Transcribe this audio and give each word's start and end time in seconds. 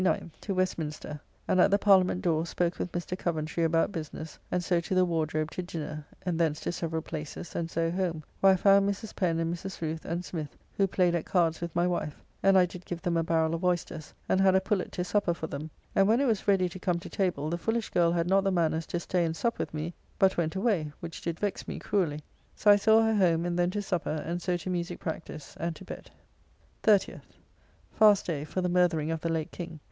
To 0.03 0.55
Westminster, 0.55 1.19
and 1.47 1.61
at 1.61 1.69
the 1.69 1.77
Parliament 1.77 2.23
door 2.23 2.43
spoke 2.47 2.79
with 2.79 2.91
Mr. 2.91 3.15
Coventry 3.15 3.63
about 3.63 3.91
business, 3.91 4.39
and 4.49 4.63
so 4.63 4.79
to 4.79 4.95
the 4.95 5.05
Wardrobe 5.05 5.51
to 5.51 5.61
dinner, 5.61 6.03
and 6.23 6.39
thence 6.39 6.59
to 6.61 6.71
several 6.71 7.03
places, 7.03 7.55
and 7.55 7.69
so 7.69 7.91
home, 7.91 8.23
where 8.39 8.53
I 8.53 8.55
found 8.55 8.89
Mrs. 8.89 9.15
Pen 9.15 9.37
and 9.37 9.53
Mrs. 9.53 9.79
Rooth 9.79 10.03
and 10.03 10.25
Smith, 10.25 10.57
who 10.75 10.87
played 10.87 11.13
at 11.13 11.27
cards 11.27 11.61
with 11.61 11.75
my 11.75 11.85
wife, 11.85 12.19
and 12.41 12.57
I 12.57 12.65
did 12.65 12.83
give 12.83 13.03
them 13.03 13.15
a 13.15 13.21
barrel 13.23 13.53
of 13.53 13.63
oysters, 13.63 14.11
and 14.27 14.41
had 14.41 14.55
a 14.55 14.59
pullet 14.59 14.91
to 14.93 15.03
supper 15.03 15.35
for 15.35 15.45
them, 15.45 15.69
and 15.95 16.07
when 16.07 16.19
it 16.19 16.25
was 16.25 16.47
ready 16.47 16.67
to 16.69 16.79
come 16.79 16.97
to 16.97 17.07
table, 17.07 17.51
the 17.51 17.59
foolish 17.59 17.91
girl 17.91 18.11
had 18.11 18.25
not 18.27 18.43
the 18.43 18.51
manners 18.51 18.87
to 18.87 18.99
stay 18.99 19.23
and 19.23 19.35
sup 19.35 19.59
with 19.59 19.71
me, 19.71 19.93
but 20.17 20.35
went 20.35 20.55
away, 20.55 20.91
which 20.99 21.21
did 21.21 21.39
vex 21.39 21.67
me 21.67 21.77
cruelly. 21.77 22.21
So 22.55 22.71
I 22.71 22.75
saw 22.75 23.03
her 23.03 23.13
home, 23.13 23.45
and 23.45 23.59
then 23.59 23.69
to 23.69 23.83
supper, 23.83 24.23
and 24.25 24.41
so 24.41 24.57
to 24.57 24.69
musique 24.71 24.99
practice, 24.99 25.55
and 25.59 25.75
to 25.75 25.85
bed. 25.85 26.09
30th. 26.81 27.21
Fast 27.91 28.25
day 28.25 28.43
for 28.43 28.61
the 28.61 28.67
murthering 28.69 29.11
of 29.11 29.21
the 29.21 29.29
late 29.29 29.51
King. 29.51 29.79